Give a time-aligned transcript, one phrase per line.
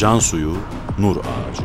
[0.00, 0.56] Can suyu,
[0.98, 1.62] nur ağacı.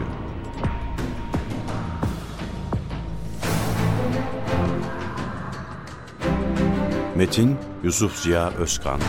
[7.16, 9.00] Metin Yusuf Ziya Özkan.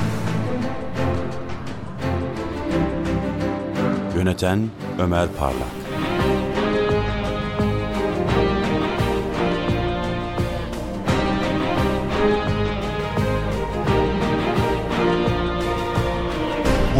[4.16, 5.62] Yöneten Ömer Parlak.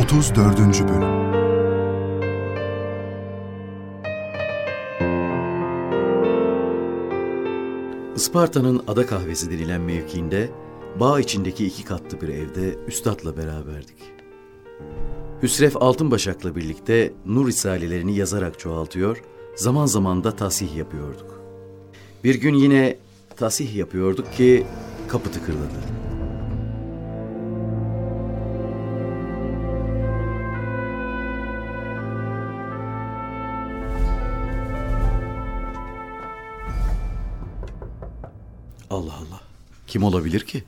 [0.02, 1.15] Otuz dördüncü Bölüm
[8.26, 10.50] Isparta'nın ada kahvesi denilen mevkiinde
[11.00, 13.96] bağ içindeki iki katlı bir evde üstadla beraberdik.
[15.42, 19.22] Hüsrev Altınbaşak'la birlikte Nur Risalelerini yazarak çoğaltıyor,
[19.56, 21.40] zaman zaman da tasih yapıyorduk.
[22.24, 22.98] Bir gün yine
[23.36, 24.66] tasih yapıyorduk ki
[25.08, 25.95] kapı tıkırladı.
[39.96, 40.64] Kim olabilir ki?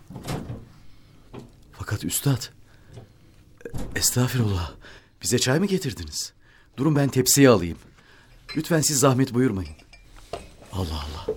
[1.73, 2.51] Fakat üstad.
[3.97, 4.75] Estağfirullah.
[5.23, 6.33] Bize çay mı getirdiniz?
[6.77, 7.79] Durun ben tepsiyi alayım.
[8.57, 9.73] Lütfen siz zahmet buyurmayın.
[10.73, 11.37] Allah Allah.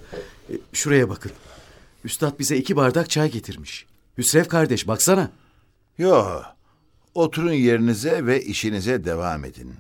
[0.50, 1.32] E, Şuraya bakın.
[2.04, 3.86] Üstad bize iki bardak çay getirmiş.
[4.18, 5.32] Hüsrev kardeş baksana.
[5.98, 6.42] Yo,
[7.14, 9.76] oturun yerinize ve işinize devam edin.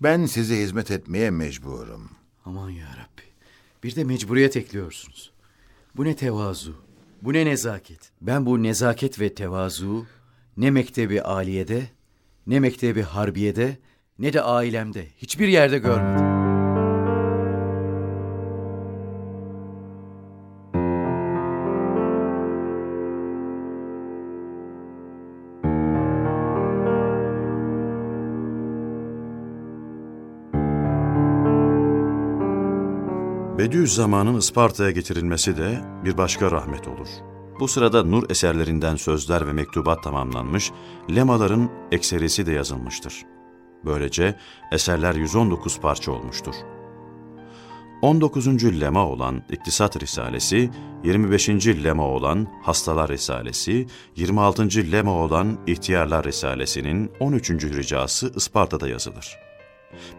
[0.00, 2.10] Ben size hizmet etmeye mecburum.
[2.44, 3.22] Aman ya Rabbi.
[3.84, 5.32] Bir de mecburiyet ekliyorsunuz.
[5.96, 6.89] Bu ne tevazu,
[7.22, 8.12] bu ne nezaket.
[8.20, 10.06] Ben bu nezaket ve tevazu
[10.56, 11.82] ne mektebi aliyede,
[12.46, 13.78] ne mektebi harbiyede,
[14.18, 16.39] ne de ailemde hiçbir yerde görmedim.
[33.60, 37.08] Bediüzzaman'ın Isparta'ya getirilmesi de bir başka rahmet olur.
[37.60, 40.72] Bu sırada Nur eserlerinden sözler ve mektubat tamamlanmış,
[41.14, 43.22] lemaların ekserisi de yazılmıştır.
[43.84, 44.36] Böylece
[44.72, 46.54] eserler 119 parça olmuştur.
[48.02, 48.80] 19.
[48.80, 50.70] lema olan İktisat Risalesi,
[51.04, 51.48] 25.
[51.66, 54.92] lema olan Hastalar Risalesi, 26.
[54.92, 57.50] lema olan İhtiyarlar Risalesi'nin 13.
[57.50, 59.49] ricası Isparta'da yazılır.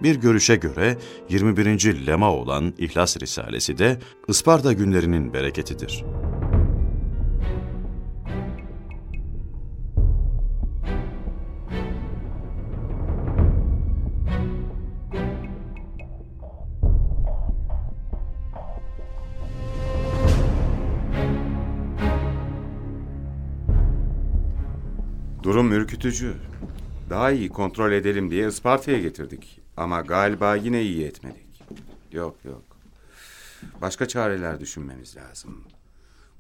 [0.04, 0.98] Bir görüşe göre
[1.30, 2.08] 21.
[2.08, 6.04] lema olan İhlas Risalesi de Isparta günlerinin bereketidir.
[25.44, 26.34] Durum ürkütücü.
[27.10, 29.61] Daha iyi kontrol edelim diye Isparta'ya getirdik.
[29.78, 31.64] Ama galiba yine iyi etmedik.
[32.12, 32.64] Yok yok.
[33.82, 35.64] Başka çareler düşünmemiz lazım.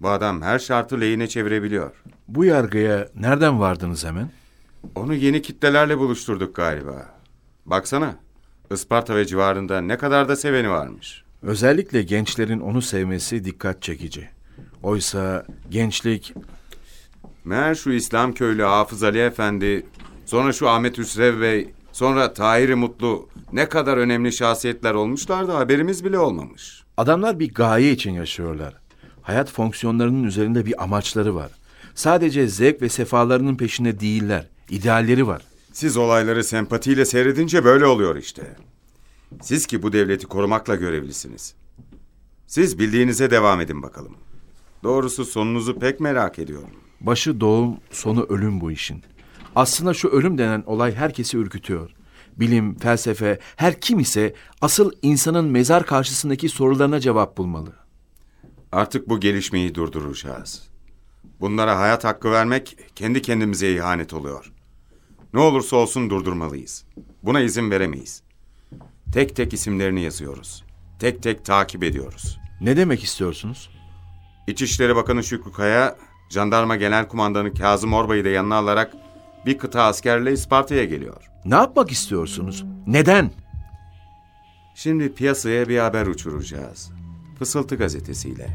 [0.01, 2.03] Bu adam her şartı lehine çevirebiliyor.
[2.27, 4.29] Bu yargıya nereden vardınız hemen?
[4.95, 7.09] Onu yeni kitlelerle buluşturduk galiba.
[7.65, 8.15] Baksana.
[8.71, 11.23] Isparta ve civarında ne kadar da seveni varmış.
[11.41, 14.29] Özellikle gençlerin onu sevmesi dikkat çekici.
[14.83, 16.33] Oysa gençlik
[17.45, 19.85] Meğer şu İslam köylü Hafız Ali Efendi,
[20.25, 26.05] sonra şu Ahmet Hüsrev Bey, sonra Tahir Mutlu ne kadar önemli şahsiyetler olmuşlar da haberimiz
[26.05, 26.83] bile olmamış.
[26.97, 28.73] adamlar bir gaye için yaşıyorlar.
[29.21, 31.51] Hayat fonksiyonlarının üzerinde bir amaçları var.
[31.95, 34.47] Sadece zevk ve sefalarının peşinde değiller.
[34.69, 35.41] İdealleri var.
[35.73, 38.55] Siz olayları sempatiyle seyredince böyle oluyor işte.
[39.41, 41.55] Siz ki bu devleti korumakla görevlisiniz.
[42.47, 44.15] Siz bildiğinize devam edin bakalım.
[44.83, 46.69] Doğrusu sonunuzu pek merak ediyorum.
[47.01, 49.03] Başı doğum, sonu ölüm bu işin.
[49.55, 51.91] Aslında şu ölüm denen olay herkesi ürkütüyor.
[52.37, 57.73] Bilim, felsefe, her kim ise asıl insanın mezar karşısındaki sorularına cevap bulmalı.
[58.71, 60.69] Artık bu gelişmeyi durduracağız.
[61.39, 64.51] Bunlara hayat hakkı vermek kendi kendimize ihanet oluyor.
[65.33, 66.85] Ne olursa olsun durdurmalıyız.
[67.23, 68.23] Buna izin veremeyiz.
[69.13, 70.63] Tek tek isimlerini yazıyoruz.
[70.99, 72.39] Tek tek takip ediyoruz.
[72.61, 73.69] Ne demek istiyorsunuz?
[74.47, 75.97] İçişleri Bakanı Şükrü Kaya,
[76.29, 78.93] Jandarma Genel Kumandanı Kazım Orbay'ı da yanına alarak
[79.45, 81.31] bir kıta askerle Isparta'ya geliyor.
[81.45, 82.65] Ne yapmak istiyorsunuz?
[82.87, 83.31] Neden?
[84.75, 86.91] Şimdi piyasaya bir haber uçuracağız.
[87.39, 88.49] Fısıltı gazetesiyle.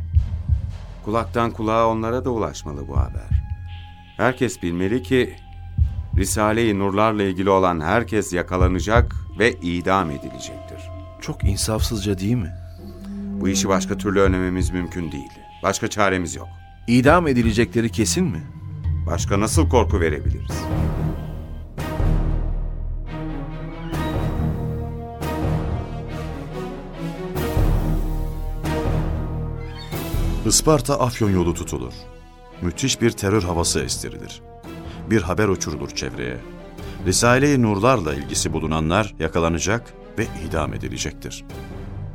[1.05, 3.31] Kulaktan kulağa onlara da ulaşmalı bu haber.
[4.17, 5.37] Herkes bilmeli ki
[6.17, 10.79] Risale-i Nurlarla ilgili olan herkes yakalanacak ve idam edilecektir.
[11.21, 12.55] Çok insafsızca değil mi?
[13.41, 15.31] Bu işi başka türlü önlememiz mümkün değil.
[15.62, 16.49] Başka çaremiz yok.
[16.87, 18.43] İdam edilecekleri kesin mi?
[19.06, 20.56] Başka nasıl korku verebiliriz?
[30.47, 31.93] Isparta Afyon yolu tutulur.
[32.62, 34.43] Müthiş bir terör havası estirilir.
[35.11, 36.37] Bir haber uçurulur çevreye.
[37.06, 41.44] Risale-i Nurlarla ilgisi bulunanlar yakalanacak ve idam edilecektir.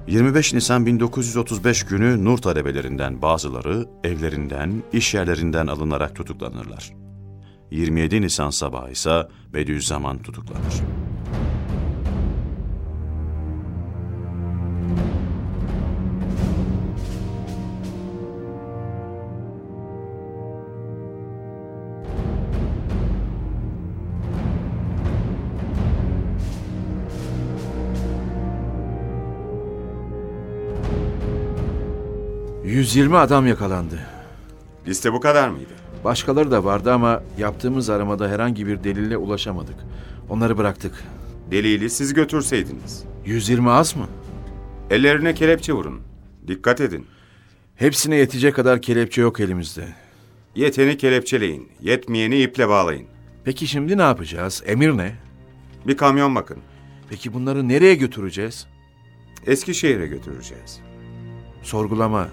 [0.08, 6.94] 25 Nisan 1935 günü Nur talebelerinden bazıları evlerinden, iş yerlerinden alınarak tutuklanırlar.
[7.72, 11.01] 27 Nisan sabahı ise Bediüzzaman tutuklanır.
[32.72, 34.00] 120 adam yakalandı.
[34.88, 35.74] Liste bu kadar mıydı?
[36.04, 39.76] Başkaları da vardı ama yaptığımız aramada herhangi bir delille ulaşamadık.
[40.30, 41.04] Onları bıraktık.
[41.52, 43.04] Delili siz götürseydiniz.
[43.26, 44.08] 120 az mı?
[44.90, 46.02] Ellerine kelepçe vurun.
[46.48, 47.06] Dikkat edin.
[47.76, 49.88] Hepsine yetecek kadar kelepçe yok elimizde.
[50.56, 51.70] Yeteni kelepçeleyin.
[51.82, 53.08] Yetmeyeni iple bağlayın.
[53.44, 54.64] Peki şimdi ne yapacağız?
[54.66, 55.16] Emir ne?
[55.88, 56.58] Bir kamyon bakın.
[57.10, 58.68] Peki bunları nereye götüreceğiz?
[59.48, 60.80] Eskişehir'e götüreceğiz.
[61.64, 62.28] Sorgulama.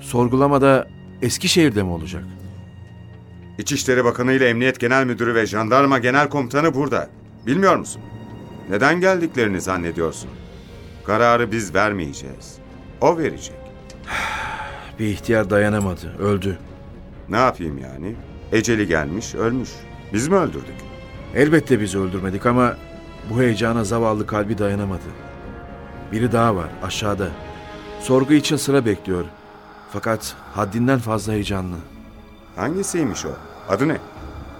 [0.00, 0.88] Sorgulama da
[1.22, 2.24] Eskişehir'de mi olacak?
[3.58, 7.08] İçişleri Bakanı ile Emniyet Genel Müdürü ve Jandarma Genel Komutanı burada.
[7.46, 8.02] Bilmiyor musun?
[8.70, 10.30] Neden geldiklerini zannediyorsun?
[11.04, 12.58] Kararı biz vermeyeceğiz.
[13.00, 13.56] O verecek.
[14.98, 16.58] Bir ihtiyar dayanamadı, öldü.
[17.28, 18.14] Ne yapayım yani?
[18.52, 19.70] Eceli gelmiş, ölmüş.
[20.12, 20.76] Biz mi öldürdük?
[21.34, 22.76] Elbette bizi öldürmedik ama
[23.30, 25.02] bu heyecana zavallı kalbi dayanamadı.
[26.12, 27.28] Biri daha var, aşağıda.
[28.00, 29.24] Sorgu için sıra bekliyor.
[29.92, 31.76] Fakat haddinden fazla heyecanlı.
[32.56, 33.30] Hangisiymiş o?
[33.68, 33.98] Adı ne?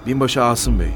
[0.06, 0.92] Binbaşı Asım Bey.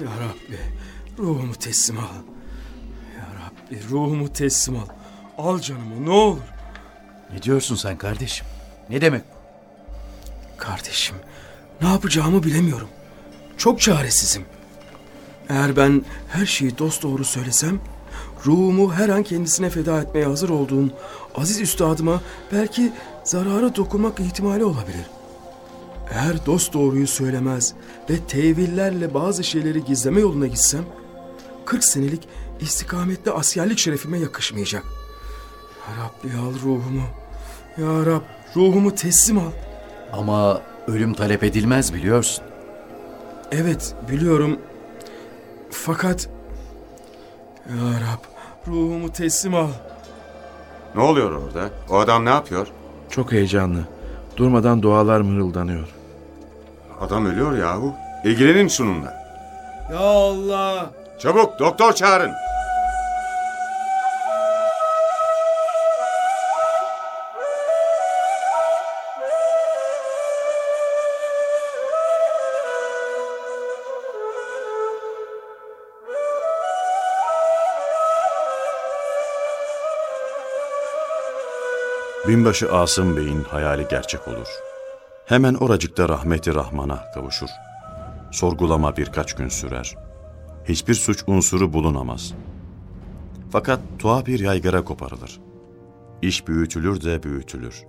[0.00, 0.58] Ya Rabbi
[1.18, 2.02] ruhumu teslim al.
[3.18, 4.86] Ya Rabbi ruhumu teslim al.
[5.38, 6.40] Al canımı ne olur.
[7.32, 8.46] Ne diyorsun sen kardeşim?
[8.90, 9.36] Ne demek bu?
[10.58, 11.16] Kardeşim
[11.80, 12.88] ne yapacağımı bilemiyorum.
[13.56, 14.44] Çok çaresizim.
[15.52, 17.80] Eğer ben her şeyi dosdoğru söylesem
[18.46, 20.90] ruhumu her an kendisine feda etmeye hazır olduğum
[21.34, 22.20] aziz üstadıma
[22.52, 22.92] belki
[23.24, 25.06] zarara dokunmak ihtimali olabilir.
[26.10, 27.74] Eğer dost doğruyu söylemez
[28.10, 30.84] ve tevillerle bazı şeyleri gizleme yoluna gitsem
[31.64, 32.28] 40 senelik
[32.60, 34.84] istikametli askerlik şerefime yakışmayacak.
[35.88, 37.02] Ya Rabbi al ruhumu.
[37.78, 38.22] Ya Rab
[38.56, 39.52] ruhumu teslim al.
[40.12, 42.44] Ama ölüm talep edilmez biliyorsun.
[43.52, 44.58] Evet biliyorum.
[45.72, 46.28] Fakat
[47.68, 48.22] Ya Rab
[48.68, 49.68] ruhumu teslim al.
[50.94, 51.70] Ne oluyor orada?
[51.90, 52.66] O adam ne yapıyor?
[53.10, 53.78] Çok heyecanlı.
[54.36, 55.88] Durmadan dualar mırıldanıyor.
[57.00, 57.94] Adam ölüyor yahu.
[58.24, 59.22] İlgilenin şununla.
[59.92, 60.90] Ya Allah.
[61.18, 62.32] Çabuk doktor çağırın.
[82.32, 84.48] Binbaşı Asım Bey'in hayali gerçek olur.
[85.26, 87.48] Hemen oracıkta rahmeti Rahman'a kavuşur.
[88.30, 89.96] Sorgulama birkaç gün sürer.
[90.64, 92.34] Hiçbir suç unsuru bulunamaz.
[93.50, 95.40] Fakat tuhaf bir yaygara koparılır.
[96.22, 97.84] İş büyütülür de büyütülür.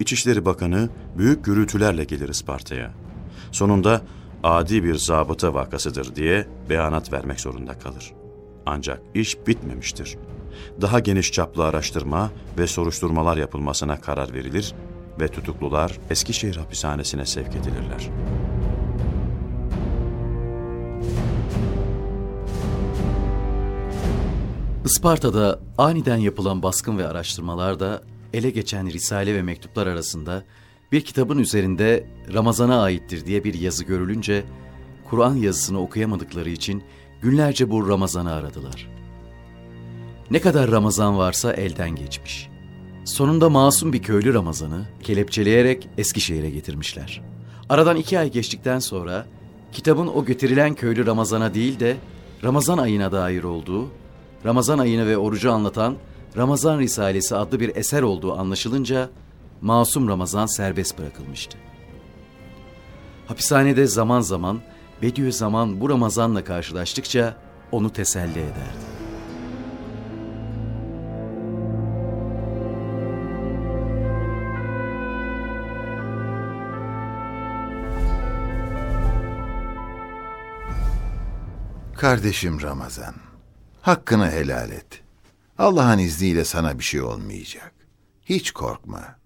[0.00, 2.90] İçişleri Bakanı büyük gürültülerle gelir Isparta'ya.
[3.52, 4.02] Sonunda
[4.42, 8.12] adi bir zabıta vakasıdır diye beyanat vermek zorunda kalır.
[8.66, 10.18] Ancak iş bitmemiştir.
[10.80, 14.74] Daha geniş çaplı araştırma ve soruşturmalar yapılmasına karar verilir
[15.20, 18.10] ve tutuklular Eskişehir hapishanesine sevk edilirler.
[24.84, 28.02] Isparta'da aniden yapılan baskın ve araştırmalarda
[28.32, 30.44] ele geçen risale ve mektuplar arasında
[30.92, 34.44] bir kitabın üzerinde Ramazan'a aittir diye bir yazı görülünce
[35.10, 36.82] Kur'an yazısını okuyamadıkları için
[37.22, 38.99] günlerce bu Ramazan'ı aradılar.
[40.30, 42.48] Ne kadar Ramazan varsa elden geçmiş.
[43.04, 47.22] Sonunda masum bir köylü Ramazan'ı kelepçeleyerek Eskişehir'e getirmişler.
[47.68, 49.26] Aradan iki ay geçtikten sonra
[49.72, 51.96] kitabın o getirilen köylü Ramazan'a değil de
[52.44, 53.88] Ramazan ayına dair olduğu,
[54.44, 55.96] Ramazan ayını ve orucu anlatan
[56.36, 59.10] Ramazan Risalesi adlı bir eser olduğu anlaşılınca
[59.60, 61.58] masum Ramazan serbest bırakılmıştı.
[63.26, 64.60] Hapishanede zaman zaman
[65.02, 67.36] Bediüzzaman bu Ramazan'la karşılaştıkça
[67.72, 68.89] onu teselli ederdi.
[82.00, 83.14] Kardeşim Ramazan,
[83.80, 85.02] hakkını helal et.
[85.58, 87.72] Allah'ın izniyle sana bir şey olmayacak.
[88.24, 89.16] Hiç korkma.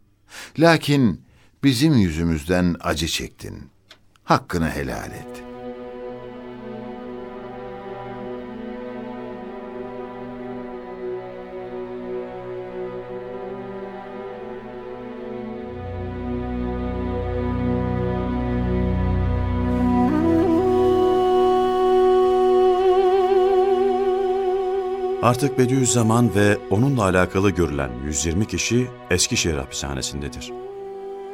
[0.59, 1.25] Lakin
[1.65, 3.71] bizim yüzümüzden acı çektin.
[4.25, 5.54] Hakkını helal et.
[25.25, 30.53] Artık Bediüzzaman ve onunla alakalı görülen 120 kişi Eskişehir hapishanesindedir.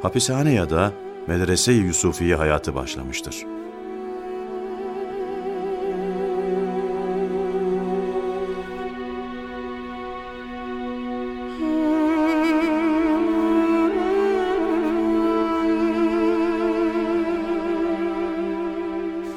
[0.03, 0.93] Hapishane ya da
[1.27, 3.37] Medrese-i Yusufiye hayatı başlamıştır.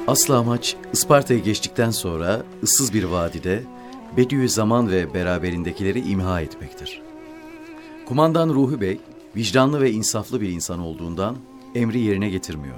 [0.06, 3.62] Asıl amaç Isparta'yı geçtikten sonra ıssız bir vadide
[4.16, 7.02] Bediüzzaman ve beraberindekileri imha etmektir.
[8.06, 9.00] Kumandan Ruhi Bey,
[9.36, 11.36] vicdanlı ve insaflı bir insan olduğundan
[11.74, 12.76] emri yerine getirmiyor.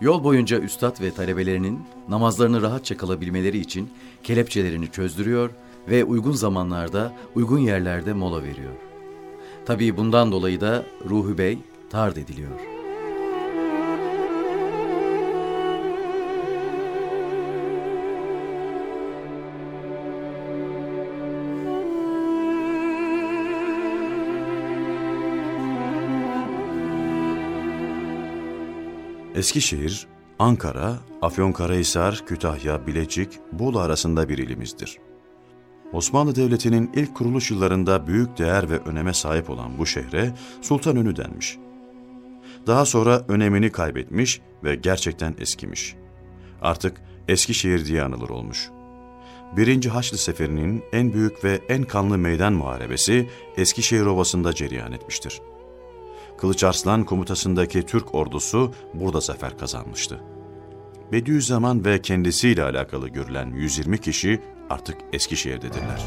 [0.00, 3.90] Yol boyunca üstad ve talebelerinin namazlarını rahatça kalabilmeleri için
[4.22, 5.50] kelepçelerini çözdürüyor
[5.88, 8.74] ve uygun zamanlarda, uygun yerlerde mola veriyor.
[9.66, 11.58] Tabii bundan dolayı da Ruhi Bey
[11.90, 12.77] tard ediliyor.
[29.38, 30.06] Eskişehir,
[30.38, 34.98] Ankara, Afyonkarahisar, Kütahya, Bilecik, Bolu arasında bir ilimizdir.
[35.92, 41.58] Osmanlı Devleti'nin ilk kuruluş yıllarında büyük değer ve öneme sahip olan bu şehre Sultanönü denmiş.
[42.66, 45.94] Daha sonra önemini kaybetmiş ve gerçekten eskimiş.
[46.62, 48.70] Artık Eskişehir diye anılır olmuş.
[49.56, 55.40] Birinci Haçlı Seferi'nin en büyük ve en kanlı meydan muharebesi Eskişehir Ovası'nda cereyan etmiştir.
[56.38, 60.20] Kılıç Arslan komutasındaki Türk ordusu burada zafer kazanmıştı.
[61.12, 64.40] Bediüzzaman ve kendisiyle alakalı görülen 120 kişi
[64.70, 66.04] artık Eskişehir'dedirler.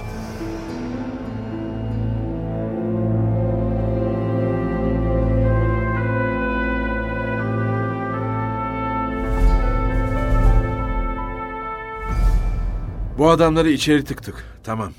[13.18, 14.60] Bu adamları içeri tıktık.
[14.64, 14.92] Tamam.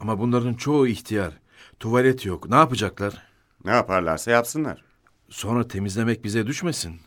[0.00, 1.32] Ama bunların çoğu ihtiyar.
[1.80, 2.48] Tuvalet yok.
[2.48, 3.25] Ne yapacaklar?
[3.66, 4.84] Ne yaparlarsa yapsınlar.
[5.28, 7.00] Sonra temizlemek bize düşmesin.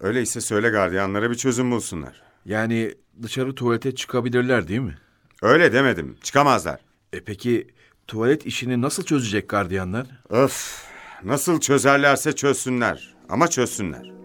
[0.00, 2.22] Öyleyse söyle gardiyanlara bir çözüm bulsunlar.
[2.44, 4.98] Yani dışarı tuvalete çıkabilirler değil mi?
[5.42, 6.16] Öyle demedim.
[6.22, 6.80] Çıkamazlar.
[7.12, 7.66] E peki
[8.06, 10.06] tuvalet işini nasıl çözecek gardiyanlar?
[10.30, 10.82] Öf.
[11.24, 13.14] Nasıl çözerlerse çözsünler.
[13.28, 14.17] Ama çözsünler.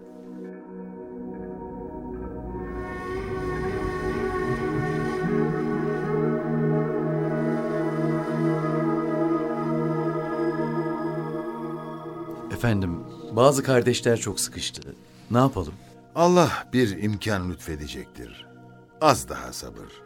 [12.64, 13.00] Efendim,
[13.32, 14.96] bazı kardeşler çok sıkıştı.
[15.32, 15.74] Ne yapalım?
[16.16, 18.48] Allah bir imkan lütfedecektir.
[19.02, 20.02] Az daha sabır.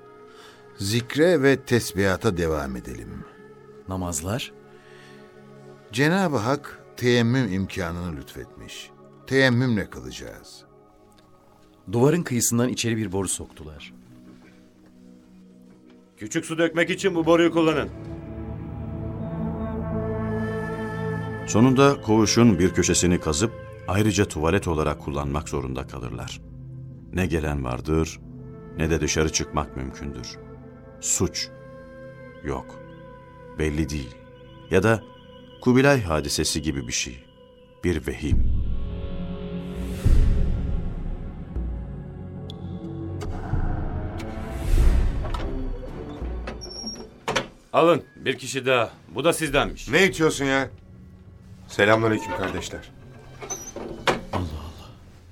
[0.78, 3.26] Zikre ve tesbihata devam edelim.
[3.88, 4.54] Namazlar?
[5.92, 8.90] Cenab-ı Hak teyemmüm imkanını lütfetmiş.
[9.28, 10.64] Teyemmümle kılacağız.
[11.92, 13.94] Duvarın kıyısından içeri bir boru soktular.
[16.18, 17.90] Küçük su dökmek için bu boruyu kullanın.
[21.48, 23.52] Sonunda koğuşun bir köşesini kazıp
[23.88, 26.42] ayrıca tuvalet olarak kullanmak zorunda kalırlar.
[27.14, 28.20] Ne gelen vardır
[28.78, 30.28] ne de dışarı çıkmak mümkündür.
[31.02, 31.48] Suç
[32.44, 32.66] yok.
[33.60, 34.16] Belli değil.
[34.72, 35.04] Ya da
[35.62, 37.24] Kubilay hadisesi gibi bir şey.
[37.84, 38.68] Bir vehim.
[47.74, 48.90] Alın bir kişi daha.
[49.16, 49.90] Bu da sizdenmiş.
[49.90, 50.70] Ne içiyorsun ya?
[51.68, 52.92] Selamünaleyküm kardeşler.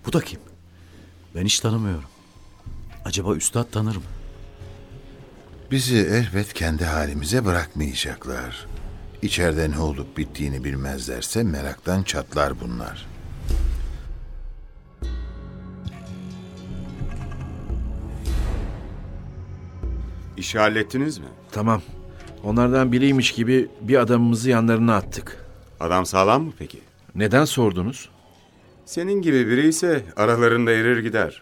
[0.05, 0.39] Bu da kim?
[1.35, 2.09] Ben hiç tanımıyorum.
[3.05, 4.01] Acaba üstad tanır mı?
[5.71, 8.65] Bizi elbet kendi halimize bırakmayacaklar.
[9.21, 13.05] İçeride ne olup bittiğini bilmezlerse meraktan çatlar bunlar.
[20.37, 21.25] İşi hallettiniz mi?
[21.51, 21.81] Tamam.
[22.43, 25.44] Onlardan biriymiş gibi bir adamımızı yanlarına attık.
[25.79, 26.79] Adam sağlam mı peki?
[27.15, 28.09] Neden sordunuz?
[28.85, 31.41] Senin gibi biri ise aralarında erir gider.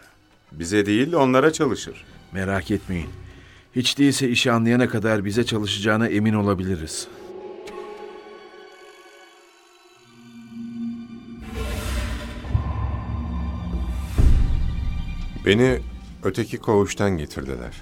[0.52, 2.06] Bize değil onlara çalışır.
[2.32, 3.10] Merak etmeyin.
[3.76, 7.08] Hiç değilse işi anlayana kadar bize çalışacağına emin olabiliriz.
[15.46, 15.80] Beni
[16.24, 17.82] Öteki koğuştan getirdiler.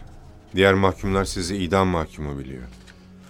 [0.55, 2.63] Diğer mahkumlar sizi idam mahkumu biliyor.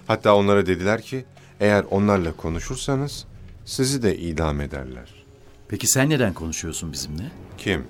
[0.07, 1.25] Hatta onlara dediler ki
[1.61, 3.25] eğer onlarla konuşursanız
[3.65, 5.25] sizi de idam ederler.
[5.67, 7.31] Peki sen neden konuşuyorsun bizimle?
[7.57, 7.87] Kim?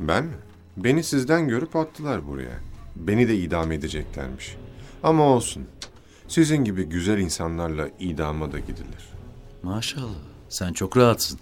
[0.00, 0.34] Ben mi?
[0.76, 2.60] Beni sizden görüp attılar buraya.
[2.96, 4.56] Beni de idam edeceklermiş.
[5.02, 5.66] Ama olsun.
[6.28, 9.08] Sizin gibi güzel insanlarla idama da gidilir.
[9.62, 10.14] Maşallah.
[10.48, 11.38] Sen çok rahatsın.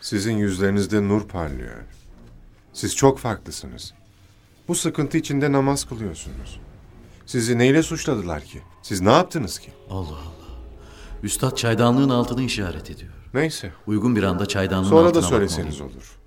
[0.00, 1.82] Sizin yüzlerinizde nur parlıyor.
[2.72, 3.94] Siz çok farklısınız.
[4.68, 6.60] Bu sıkıntı içinde namaz kılıyorsunuz.
[7.26, 8.62] Sizi neyle suçladılar ki?
[8.82, 9.70] Siz ne yaptınız ki?
[9.90, 10.45] Allah Allah.
[11.22, 13.12] Üstad çaydanlığın altını işaret ediyor.
[13.34, 13.72] Neyse.
[13.86, 15.96] Uygun bir anda çaydanlığın Sonra da altına söyleseniz bakmalıyım.
[15.98, 16.18] olur.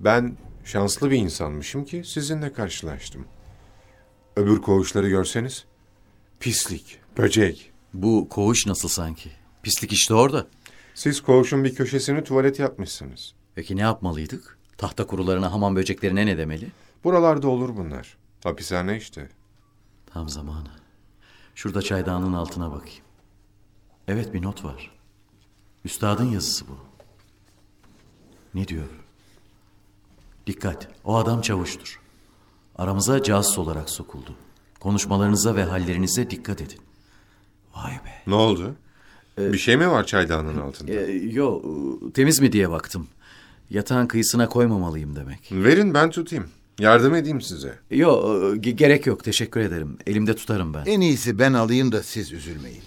[0.00, 3.24] Ben şanslı bir insanmışım ki sizinle karşılaştım.
[4.36, 5.64] Öbür koğuşları görseniz
[6.40, 7.72] pislik, böcek.
[7.94, 9.30] Bu koğuş nasıl sanki?
[9.62, 10.46] Pislik işte orada.
[10.94, 13.34] Siz koğuşun bir köşesini tuvalet yapmışsınız.
[13.54, 14.58] Peki ne yapmalıydık?
[14.78, 16.68] Tahta kurularına, hamam böceklerine ne demeli?
[17.04, 18.16] Buralarda olur bunlar.
[18.44, 19.28] Hapishane işte.
[20.06, 20.68] Tam zamanı.
[21.54, 23.03] Şurada çaydanlığın altına bakayım.
[24.08, 24.90] Evet bir not var.
[25.84, 26.78] Üstadın yazısı bu.
[28.54, 28.86] Ne diyor?
[30.46, 32.00] Dikkat, o adam çavuştur.
[32.76, 34.34] Aramıza casus olarak sokuldu.
[34.80, 36.78] Konuşmalarınıza ve hallerinize dikkat edin.
[37.74, 38.22] Vay be.
[38.26, 38.74] Ne oldu?
[39.38, 40.92] bir şey mi var çaydanın altında?
[40.92, 41.62] Ee, yo,
[42.14, 43.08] temiz mi diye baktım.
[43.70, 45.52] Yatağın kıyısına koymamalıyım demek.
[45.52, 46.48] Verin ben tutayım.
[46.78, 47.78] Yardım edeyim size.
[47.90, 48.12] Yo,
[48.54, 49.24] ge- gerek yok.
[49.24, 49.98] Teşekkür ederim.
[50.06, 50.84] Elimde tutarım ben.
[50.86, 52.82] En iyisi ben alayım da siz üzülmeyin.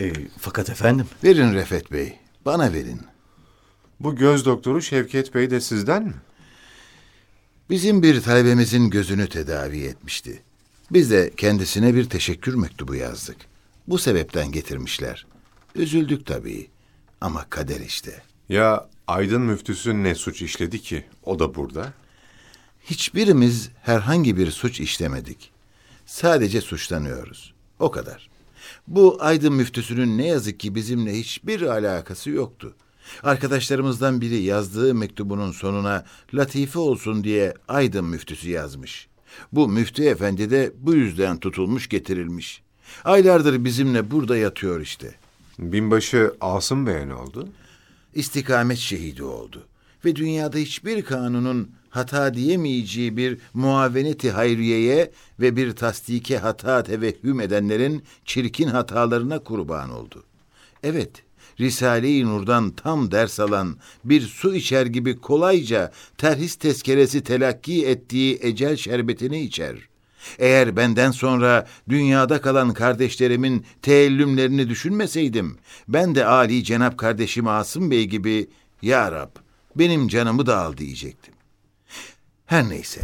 [0.00, 2.18] Ee, fakat efendim, Verin Refet Bey.
[2.44, 3.00] Bana verin.
[4.00, 6.14] Bu göz doktoru Şevket Bey de sizden mi?
[7.70, 10.42] Bizim bir talebemizin gözünü tedavi etmişti.
[10.90, 13.36] Biz de kendisine bir teşekkür mektubu yazdık.
[13.88, 15.26] Bu sebepten getirmişler.
[15.74, 16.70] Üzüldük tabii.
[17.20, 18.22] Ama kader işte.
[18.48, 21.04] Ya Aydın müftüsü ne suç işledi ki?
[21.24, 21.92] O da burada.
[22.84, 25.50] Hiçbirimiz herhangi bir suç işlemedik.
[26.06, 27.54] Sadece suçlanıyoruz.
[27.78, 28.30] O kadar.
[28.88, 32.74] Bu Aydın müftüsünün ne yazık ki bizimle hiçbir alakası yoktu.
[33.22, 39.08] Arkadaşlarımızdan biri yazdığı mektubunun sonuna latife olsun diye Aydın müftüsü yazmış.
[39.52, 42.62] Bu müftü efendi de bu yüzden tutulmuş getirilmiş.
[43.04, 45.14] Aylardır bizimle burada yatıyor işte.
[45.58, 47.48] Binbaşı Asım Bey'e ne oldu?
[48.14, 49.66] istikamet şehidi oldu.
[50.04, 58.02] Ve dünyada hiçbir kanunun hata diyemeyeceği bir muaveneti hayriyeye ve bir tasdike hata tevehhüm edenlerin
[58.24, 60.24] çirkin hatalarına kurban oldu.
[60.82, 61.10] Evet,
[61.60, 68.76] Risale-i Nur'dan tam ders alan, bir su içer gibi kolayca terhis tezkeresi telakki ettiği ecel
[68.76, 69.76] şerbetini içer.
[70.38, 75.56] Eğer benden sonra dünyada kalan kardeşlerimin teellümlerini düşünmeseydim,
[75.88, 78.46] ben de Ali Cenap kardeşim Asım Bey gibi,
[78.82, 79.43] Ya Rab,
[79.76, 81.34] benim canımı da al diyecektim.
[82.46, 83.00] Her neyse,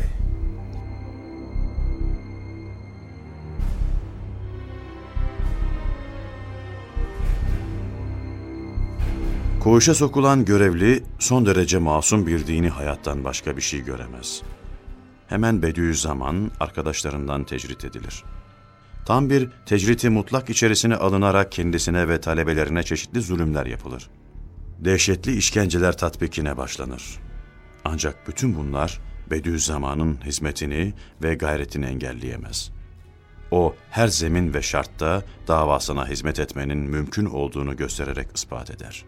[9.61, 14.42] Koğuşa sokulan görevli son derece masum bir dini hayattan başka bir şey göremez.
[15.26, 18.24] Hemen Bediüzzaman arkadaşlarından tecrit edilir.
[19.06, 24.11] Tam bir tecriti mutlak içerisine alınarak kendisine ve talebelerine çeşitli zulümler yapılır.
[24.80, 27.18] Dehşetli işkenceler tatbikine başlanır.
[27.84, 32.70] Ancak bütün bunlar Bediüzzaman'ın hizmetini ve gayretini engelleyemez.
[33.50, 39.04] O her zemin ve şartta davasına hizmet etmenin mümkün olduğunu göstererek ispat eder.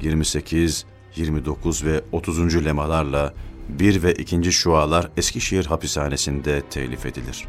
[0.00, 2.64] 28, 29 ve 30.
[2.64, 3.34] lemalarla
[3.68, 4.52] 1 ve 2.
[4.52, 7.44] şualar Eskişehir hapishanesinde telif edilir.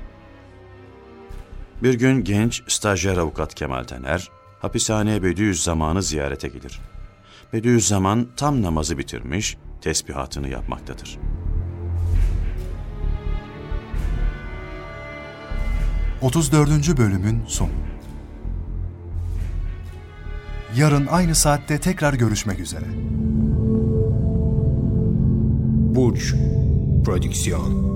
[1.84, 4.30] Bir gün genç stajyer avukat Kemal Tener,
[4.62, 6.82] hapishaneye Bediüzzaman'ı ziyarete gelir.
[7.54, 11.20] Bediüzzaman tam namazı bitirmiş, tesbihatını yapmaktadır.
[16.22, 17.70] Otuz dördüncü bölümün sonu.
[20.76, 22.86] Yarın aynı saatte tekrar görüşmek üzere.
[25.96, 26.34] Burç
[27.06, 27.89] Prodüksiyon